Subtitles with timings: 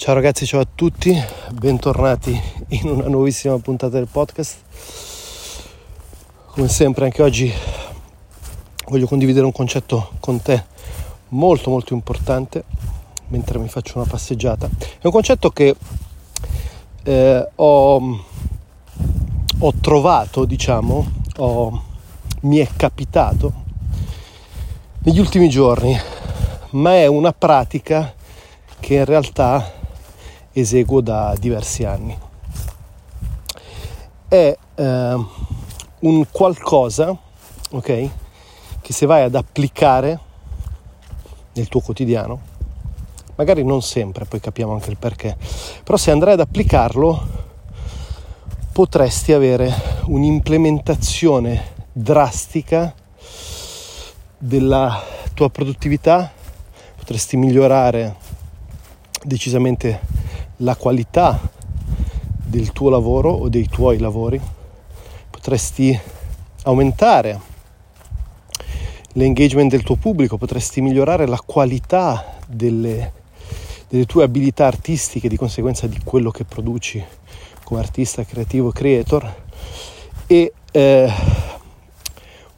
[0.00, 1.14] Ciao ragazzi, ciao a tutti,
[1.50, 2.32] bentornati
[2.68, 4.56] in una nuovissima puntata del podcast.
[6.46, 7.52] Come sempre anche oggi
[8.88, 10.64] voglio condividere un concetto con te
[11.28, 12.64] molto molto importante
[13.28, 14.70] mentre mi faccio una passeggiata.
[15.00, 15.76] È un concetto che
[17.02, 18.24] eh, ho,
[19.58, 21.82] ho, trovato, diciamo, ho,
[22.40, 23.52] mi è capitato
[25.00, 25.94] negli ultimi giorni,
[26.70, 28.14] ma è una pratica
[28.80, 29.76] che in realtà
[30.52, 32.16] eseguo da diversi anni.
[34.28, 35.24] È eh,
[36.00, 37.16] un qualcosa,
[37.70, 38.10] ok,
[38.80, 40.20] che se vai ad applicare
[41.52, 42.40] nel tuo quotidiano,
[43.36, 45.36] magari non sempre, poi capiamo anche il perché,
[45.84, 47.48] però se andrai ad applicarlo
[48.72, 49.72] potresti avere
[50.06, 52.94] un'implementazione drastica
[54.38, 55.02] della
[55.34, 56.32] tua produttività,
[56.96, 58.16] potresti migliorare
[59.24, 60.00] decisamente
[60.60, 61.40] la qualità
[62.44, 64.40] del tuo lavoro o dei tuoi lavori,
[65.30, 65.98] potresti
[66.64, 67.48] aumentare.
[69.14, 73.12] L'engagement del tuo pubblico, potresti migliorare la qualità delle,
[73.88, 77.04] delle tue abilità artistiche, di conseguenza di quello che produci
[77.64, 79.34] come artista creativo creator.
[80.26, 81.12] E eh,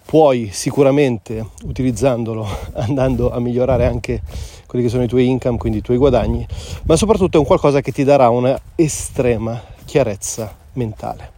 [0.05, 4.21] puoi sicuramente utilizzandolo andando a migliorare anche
[4.73, 6.47] quelli che sono i tuoi income, quindi i tuoi guadagni,
[6.85, 11.31] ma soprattutto è un qualcosa che ti darà una estrema chiarezza mentale.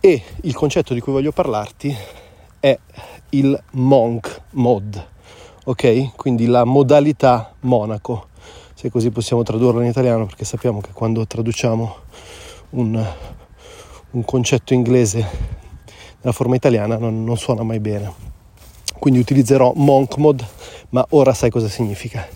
[0.00, 1.94] E il concetto di cui voglio parlarti
[2.58, 2.78] è
[3.28, 5.06] il monk mode,
[5.64, 6.16] ok?
[6.16, 8.28] Quindi la modalità monaco,
[8.72, 11.96] se così possiamo tradurlo in italiano, perché sappiamo che quando traduciamo
[12.70, 13.06] un,
[14.12, 15.18] un concetto inglese
[16.22, 18.28] nella forma italiana non, non suona mai bene.
[18.98, 20.46] Quindi utilizzerò monk mode
[20.90, 22.26] ma ora sai cosa significa.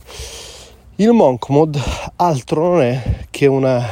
[0.97, 1.81] Il monk mode
[2.17, 3.85] altro non è che, una,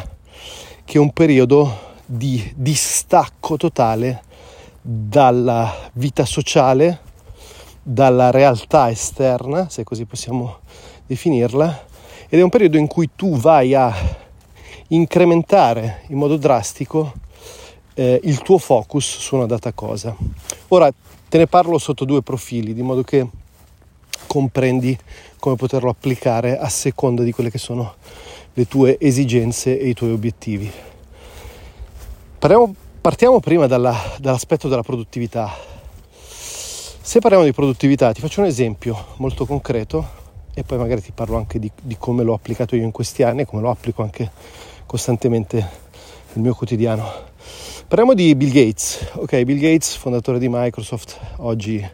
[0.85, 4.23] che un periodo di distacco totale
[4.81, 7.01] dalla vita sociale,
[7.83, 10.59] dalla realtà esterna, se così possiamo
[11.07, 11.87] definirla,
[12.29, 13.93] ed è un periodo in cui tu vai a
[14.89, 17.13] incrementare in modo drastico
[17.95, 20.15] eh, il tuo focus su una data cosa.
[20.69, 20.91] Ora
[21.29, 23.27] te ne parlo sotto due profili, di modo che
[24.33, 24.97] comprendi
[25.39, 27.97] come poterlo applicare a seconda di quelle che sono
[28.55, 30.73] le tue esigenze e i tuoi obiettivi.
[32.39, 35.55] Parliamo, partiamo prima dalla, dall'aspetto della produttività.
[36.25, 40.21] Se parliamo di produttività, ti faccio un esempio molto concreto
[40.55, 43.43] e poi magari ti parlo anche di, di come l'ho applicato io in questi anni
[43.43, 44.31] e come lo applico anche
[44.87, 47.05] costantemente nel mio quotidiano.
[47.87, 49.43] Parliamo di Bill Gates, ok?
[49.43, 51.87] Bill Gates, fondatore di Microsoft, oggi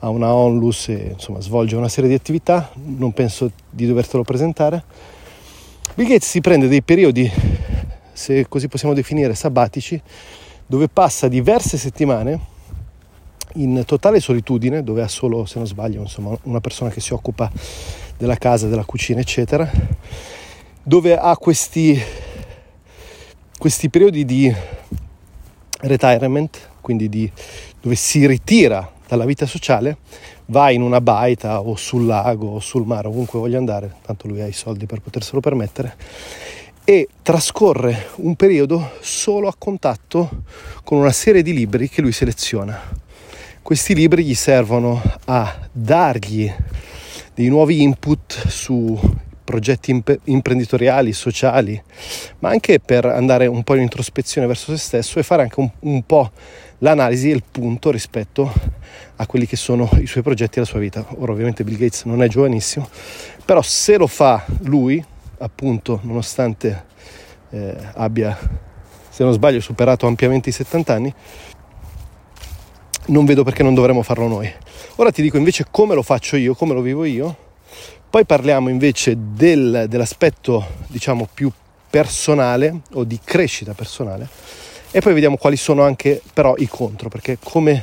[0.00, 4.82] ha una onlus e insomma, svolge una serie di attività, non penso di dovertelo presentare.
[5.94, 7.30] Bill Gates si prende dei periodi,
[8.12, 10.00] se così possiamo definire, sabbatici,
[10.66, 12.40] dove passa diverse settimane
[13.54, 17.50] in totale solitudine, dove ha solo, se non sbaglio, insomma, una persona che si occupa
[18.16, 19.70] della casa, della cucina, eccetera,
[20.82, 22.00] dove ha questi,
[23.58, 24.54] questi periodi di
[25.80, 27.30] retirement, quindi di,
[27.80, 29.96] dove si ritira dalla vita sociale,
[30.46, 34.40] va in una baita o sul lago o sul mare, ovunque voglia andare, tanto lui
[34.40, 35.96] ha i soldi per poterselo permettere,
[36.84, 40.42] e trascorre un periodo solo a contatto
[40.84, 42.80] con una serie di libri che lui seleziona.
[43.60, 46.52] Questi libri gli servono a dargli
[47.34, 48.96] dei nuovi input su
[49.42, 51.82] progetti imp- imprenditoriali, sociali,
[52.38, 55.68] ma anche per andare un po' in introspezione verso se stesso e fare anche un,
[55.80, 56.30] un po'
[56.80, 58.52] l'analisi e il punto rispetto
[59.16, 61.04] a quelli che sono i suoi progetti e la sua vita.
[61.18, 62.88] Ora ovviamente Bill Gates non è giovanissimo,
[63.44, 65.02] però se lo fa lui,
[65.38, 66.84] appunto, nonostante
[67.50, 68.36] eh, abbia,
[69.08, 71.14] se non sbaglio, superato ampiamente i 70 anni,
[73.06, 74.50] non vedo perché non dovremmo farlo noi.
[74.96, 77.48] Ora ti dico invece come lo faccio io, come lo vivo io.
[78.08, 81.50] Poi parliamo invece del, dell'aspetto, diciamo, più
[81.88, 84.28] personale o di crescita personale
[84.90, 87.82] e poi vediamo quali sono anche però i contro, perché come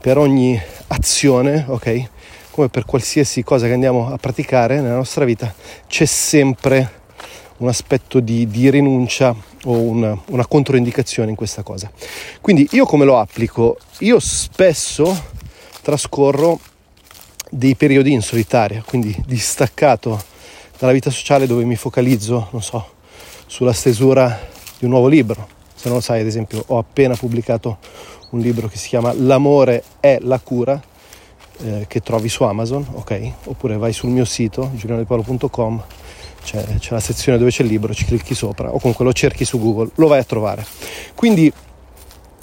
[0.00, 2.08] per ogni azione, ok,
[2.50, 5.54] come per qualsiasi cosa che andiamo a praticare nella nostra vita,
[5.86, 6.96] c'è sempre
[7.58, 9.34] un aspetto di, di rinuncia
[9.64, 11.90] o una, una controindicazione in questa cosa.
[12.40, 13.78] Quindi io come lo applico?
[13.98, 15.36] Io spesso
[15.82, 16.60] trascorro
[17.50, 20.20] dei periodi in solitaria, quindi distaccato
[20.78, 22.94] dalla vita sociale dove mi focalizzo, non so,
[23.46, 24.38] sulla stesura
[24.78, 27.78] di un nuovo libro, se non lo sai, ad esempio, ho appena pubblicato
[28.30, 30.82] un libro che si chiama L'amore è la cura,
[31.60, 33.32] eh, che trovi su Amazon, ok?
[33.44, 35.82] Oppure vai sul mio sito giulianodepolo.com,
[36.42, 39.44] c'è, c'è la sezione dove c'è il libro, ci clicchi sopra o comunque lo cerchi
[39.44, 40.66] su Google, lo vai a trovare.
[41.14, 41.52] Quindi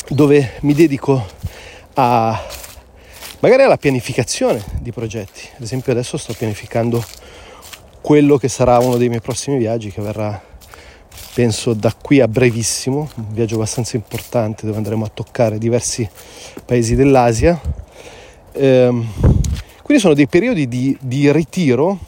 [0.07, 1.25] dove mi dedico
[1.95, 2.41] a
[3.41, 5.41] magari alla pianificazione di progetti.
[5.57, 7.03] Ad esempio adesso sto pianificando
[7.99, 10.41] quello che sarà uno dei miei prossimi viaggi che verrà
[11.33, 16.07] penso da qui a brevissimo, un viaggio abbastanza importante dove andremo a toccare diversi
[16.65, 17.59] paesi dell'Asia.
[18.53, 19.06] Ehm,
[19.81, 22.00] quindi sono dei periodi di, di ritiro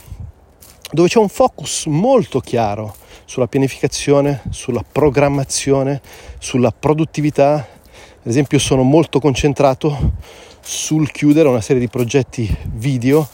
[0.91, 2.95] dove c'è un focus molto chiaro
[3.25, 6.01] sulla pianificazione, sulla programmazione,
[6.39, 7.55] sulla produttività.
[7.55, 10.13] Ad esempio sono molto concentrato
[10.61, 13.27] sul chiudere una serie di progetti video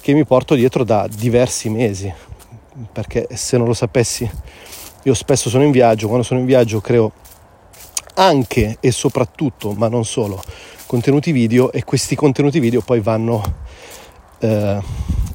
[0.00, 2.12] che mi porto dietro da diversi mesi,
[2.92, 4.30] perché se non lo sapessi
[5.06, 7.12] io spesso sono in viaggio, quando sono in viaggio creo
[8.14, 10.42] anche e soprattutto, ma non solo,
[10.86, 13.40] contenuti video e questi contenuti video poi vanno,
[14.40, 14.80] eh,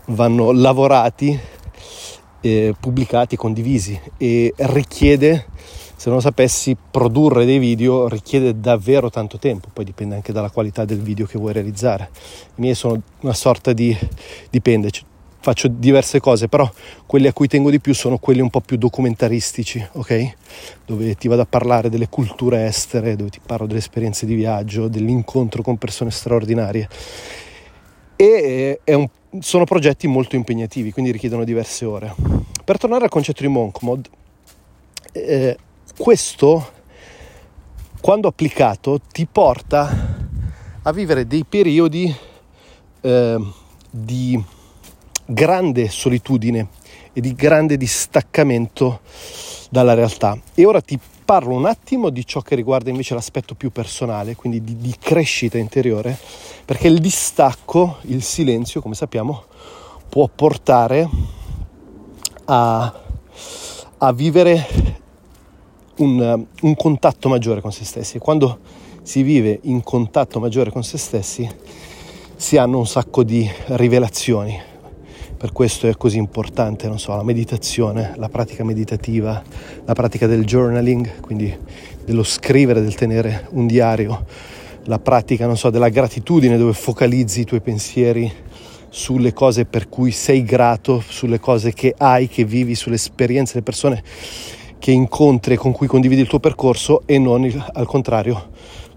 [0.07, 1.39] vanno lavorati,
[2.41, 5.45] eh, pubblicati, condivisi e richiede
[6.01, 10.49] se non lo sapessi, produrre dei video richiede davvero tanto tempo, poi dipende anche dalla
[10.49, 12.09] qualità del video che vuoi realizzare.
[12.55, 13.95] I miei sono una sorta di
[14.49, 14.89] dipende,
[15.41, 16.69] faccio diverse cose, però
[17.05, 20.33] quelli a cui tengo di più sono quelli un po' più documentaristici, ok?
[20.85, 24.87] Dove ti vado a parlare delle culture estere, dove ti parlo delle esperienze di viaggio,
[24.87, 26.87] dell'incontro con persone straordinarie.
[28.15, 29.09] E un,
[29.39, 32.13] sono progetti molto impegnativi, quindi richiedono diverse ore.
[32.63, 34.09] Per tornare al concetto di Monk Mod,
[35.11, 35.57] eh,
[35.97, 36.71] questo,
[37.99, 40.19] quando applicato, ti porta
[40.83, 42.13] a vivere dei periodi
[43.01, 43.37] eh,
[43.89, 44.43] di
[45.33, 46.67] grande solitudine
[47.13, 49.01] e di grande distaccamento
[49.69, 50.37] dalla realtà.
[50.53, 54.63] E ora ti parlo un attimo di ciò che riguarda invece l'aspetto più personale, quindi
[54.63, 56.17] di, di crescita interiore,
[56.65, 59.45] perché il distacco, il silenzio, come sappiamo,
[60.09, 61.09] può portare
[62.45, 62.93] a,
[63.97, 64.67] a vivere
[65.97, 68.59] un, un contatto maggiore con se stessi e quando
[69.03, 71.49] si vive in contatto maggiore con se stessi
[72.35, 74.70] si hanno un sacco di rivelazioni.
[75.41, 79.41] Per questo è così importante, non so, la meditazione, la pratica meditativa,
[79.85, 81.51] la pratica del journaling, quindi
[82.05, 84.23] dello scrivere, del tenere un diario,
[84.83, 88.31] la pratica, non so, della gratitudine dove focalizzi i tuoi pensieri
[88.89, 93.65] sulle cose per cui sei grato, sulle cose che hai, che vivi, sulle esperienze delle
[93.65, 94.03] persone
[94.77, 98.51] che incontri e con cui condividi il tuo percorso e non il, al contrario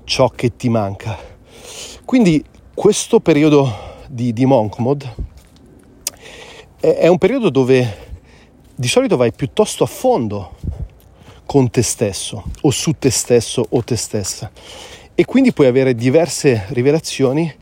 [0.04, 1.16] ciò che ti manca.
[2.04, 2.44] Quindi
[2.74, 3.74] questo periodo
[4.10, 5.32] di, di Monk Mode
[6.92, 8.12] è, un periodo dove
[8.74, 10.56] di solito vai piuttosto a fondo
[11.46, 14.50] con te stesso o su te stesso o te stessa.
[15.14, 17.52] E quindi puoi avere diverse rivelazioni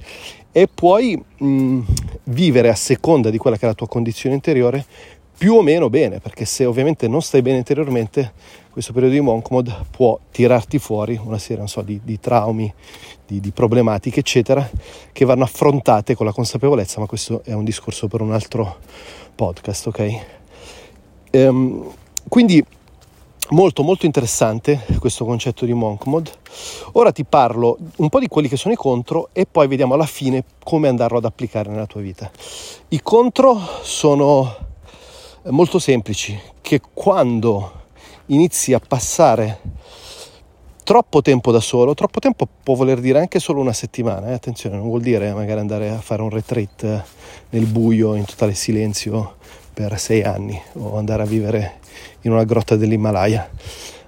[0.50, 1.80] e puoi mh,
[2.24, 4.84] vivere a seconda di quella che è la tua condizione interiore
[5.42, 8.32] più o meno bene, perché se ovviamente non stai bene interiormente,
[8.70, 12.72] questo periodo di monk mode può tirarti fuori una serie so, di, di, traumi,
[13.26, 14.70] di, di, problematiche, eccetera,
[15.10, 18.76] che vanno affrontate con la consapevolezza, ma questo è un discorso per un altro
[19.34, 20.24] podcast, ok?
[21.32, 21.92] Ehm,
[22.28, 22.64] quindi
[23.48, 26.30] molto molto interessante questo concetto di monk mode.
[26.92, 30.06] Ora ti parlo un po' di quelli che sono i contro e poi vediamo alla
[30.06, 32.30] fine come andarlo ad applicare nella tua vita.
[32.90, 34.70] I contro sono
[35.50, 37.80] molto semplici che quando
[38.26, 39.58] inizi a passare
[40.84, 44.32] troppo tempo da solo, troppo tempo può voler dire anche solo una settimana, eh?
[44.34, 47.04] attenzione, non vuol dire magari andare a fare un retreat
[47.50, 49.37] nel buio, in totale silenzio
[49.72, 51.80] per sei anni o andare a vivere
[52.22, 53.49] in una grotta dell'Himalaya.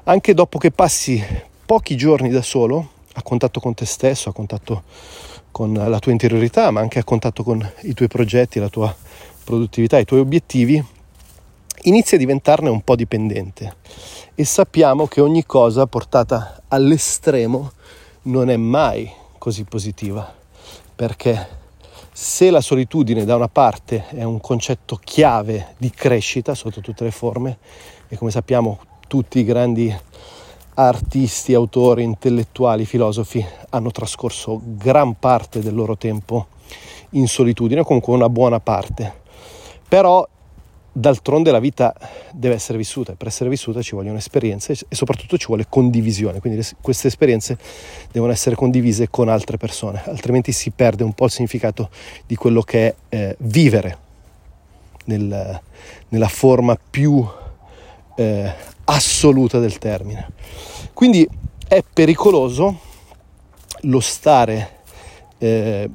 [0.04, 1.22] Anche dopo che passi
[1.64, 4.82] pochi giorni da solo, a contatto con te stesso, a contatto
[5.50, 8.94] con la tua interiorità, ma anche a contatto con i tuoi progetti, la tua
[9.44, 10.84] produttività, i tuoi obiettivi,
[11.86, 13.76] inizia a diventarne un po' dipendente
[14.34, 17.72] e sappiamo che ogni cosa portata all'estremo
[18.22, 20.32] non è mai così positiva
[20.94, 21.62] perché
[22.12, 27.10] se la solitudine da una parte è un concetto chiave di crescita sotto tutte le
[27.10, 27.58] forme
[28.08, 29.94] e come sappiamo tutti i grandi
[30.74, 36.46] artisti, autori, intellettuali, filosofi hanno trascorso gran parte del loro tempo
[37.10, 39.22] in solitudine, comunque una buona parte.
[39.86, 40.26] Però
[40.96, 41.92] D'altronde la vita
[42.30, 46.38] deve essere vissuta e per essere vissuta ci vogliono esperienze e soprattutto ci vuole condivisione,
[46.38, 47.58] quindi queste esperienze
[48.12, 51.90] devono essere condivise con altre persone, altrimenti si perde un po' il significato
[52.26, 53.98] di quello che è eh, vivere
[55.06, 55.60] nel,
[56.10, 57.26] nella forma più
[58.14, 58.52] eh,
[58.84, 60.28] assoluta del termine.
[60.92, 61.28] Quindi
[61.66, 62.78] è pericoloso
[63.80, 64.82] lo stare
[65.38, 65.90] eh,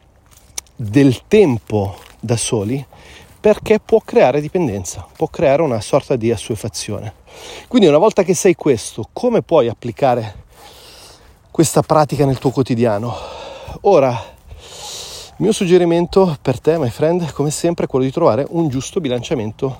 [0.75, 2.85] del tempo da soli
[3.39, 7.13] perché può creare dipendenza, può creare una sorta di assuefazione.
[7.67, 10.43] Quindi una volta che sai questo, come puoi applicare
[11.49, 13.15] questa pratica nel tuo quotidiano?
[13.81, 18.67] Ora, il mio suggerimento per te, my friend, come sempre, è quello di trovare un
[18.67, 19.77] giusto bilanciamento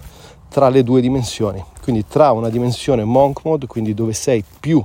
[0.47, 1.63] tra le due dimensioni.
[1.81, 4.83] Quindi tra una dimensione monk mode, quindi dove sei più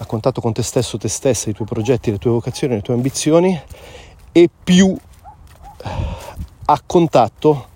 [0.00, 2.94] a contatto con te stesso, te stessa, i tuoi progetti, le tue vocazioni, le tue
[2.94, 3.60] ambizioni,
[4.30, 4.96] e più
[6.64, 7.66] a contatto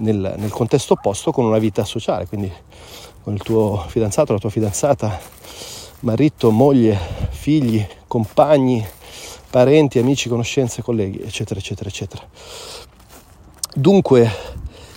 [0.00, 2.52] nel, nel contesto opposto con una vita sociale, quindi
[3.22, 5.18] con il tuo fidanzato, la tua fidanzata,
[6.00, 6.98] marito, moglie,
[7.30, 8.84] figli, compagni,
[9.50, 12.22] parenti, amici, conoscenze, colleghi, eccetera, eccetera, eccetera.
[13.74, 14.30] Dunque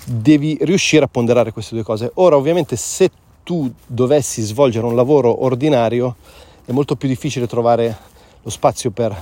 [0.05, 2.11] devi riuscire a ponderare queste due cose.
[2.15, 3.11] Ora, ovviamente, se
[3.43, 6.15] tu dovessi svolgere un lavoro ordinario,
[6.65, 7.97] è molto più difficile trovare
[8.41, 9.15] lo spazio per,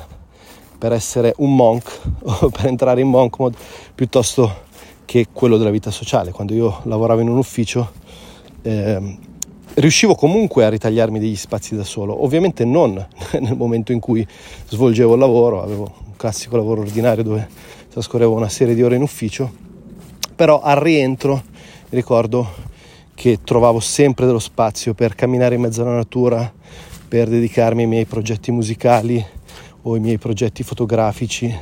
[0.78, 3.58] per essere un monk o per entrare in monk mode
[3.96, 4.70] piuttosto
[5.12, 6.32] che quello della vita sociale.
[6.32, 7.92] Quando io lavoravo in un ufficio
[8.62, 9.18] eh,
[9.74, 12.94] riuscivo comunque a ritagliarmi degli spazi da solo, ovviamente non
[13.42, 14.26] nel momento in cui
[14.70, 17.46] svolgevo il lavoro, avevo un classico lavoro ordinario dove
[17.90, 19.52] trascorrevo una serie di ore in ufficio,
[20.34, 21.44] però al rientro
[21.90, 22.48] ricordo
[23.14, 26.50] che trovavo sempre dello spazio per camminare in mezzo alla natura,
[27.10, 29.22] per dedicarmi ai miei progetti musicali
[29.82, 31.54] o ai miei progetti fotografici.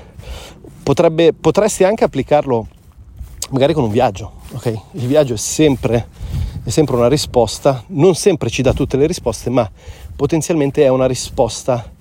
[0.83, 2.67] Potrebbe, potresti anche applicarlo
[3.51, 4.79] magari con un viaggio, ok?
[4.93, 6.07] Il viaggio è sempre,
[6.63, 9.69] è sempre una risposta, non sempre ci dà tutte le risposte, ma
[10.15, 11.91] potenzialmente è una risposta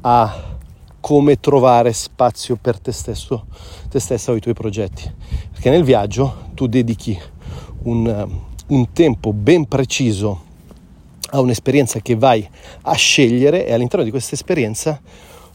[0.00, 0.54] a
[1.00, 3.46] come trovare spazio per te stesso,
[3.88, 5.08] te stessa o i tuoi progetti.
[5.52, 7.16] Perché nel viaggio tu dedichi
[7.84, 8.28] un,
[8.66, 10.42] un tempo ben preciso
[11.30, 12.48] a un'esperienza che vai
[12.82, 15.00] a scegliere e all'interno di questa esperienza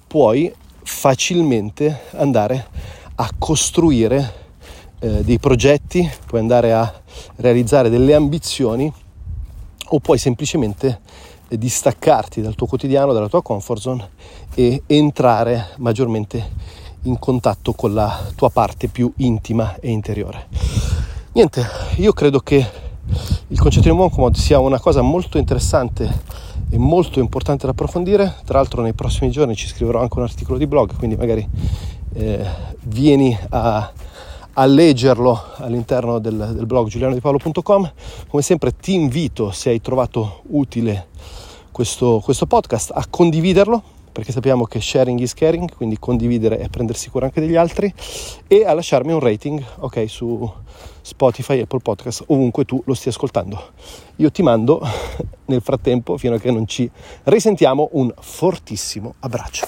[0.08, 0.54] puoi
[0.84, 2.68] facilmente andare
[3.16, 4.41] a costruire
[5.04, 7.02] eh, dei progetti, puoi andare a
[7.38, 8.92] realizzare delle ambizioni
[9.90, 11.02] o puoi semplicemente
[11.48, 14.10] eh, distaccarti dal tuo quotidiano, dalla tua comfort zone
[14.54, 20.48] e entrare maggiormente in contatto con la tua parte più intima e interiore.
[21.34, 21.66] Niente,
[21.96, 22.64] io credo che
[23.48, 26.10] il concetto di monk mode sia una cosa molto interessante
[26.70, 28.36] e molto importante da approfondire.
[28.46, 31.48] Tra l'altro nei prossimi giorni ci scriverò anche un articolo di blog, quindi magari
[32.14, 32.46] eh,
[32.84, 33.92] vieni a
[34.54, 37.92] a leggerlo all'interno del, del blog giulianodipaolo.com.
[38.28, 41.08] Come sempre ti invito, se hai trovato utile
[41.72, 47.10] questo, questo podcast, a condividerlo perché sappiamo che sharing is caring, quindi condividere e prendersi
[47.10, 47.92] cura anche degli altri
[48.48, 50.52] e a lasciarmi un rating, ok, su
[51.02, 53.72] Spotify, Apple Podcast, ovunque tu lo stia ascoltando.
[54.18, 54.82] Io ti mando
[55.46, 56.90] nel frattempo, fino a che non ci
[57.24, 59.66] risentiamo, un fortissimo abbraccio.